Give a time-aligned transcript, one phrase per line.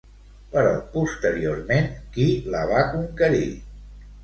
[0.53, 3.47] Però, posteriorment, qui la va conquerir?